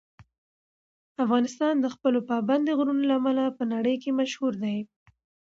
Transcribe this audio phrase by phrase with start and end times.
[1.23, 4.77] افغانستان د خپلو پابندي غرونو له امله په نړۍ کې مشهور دی.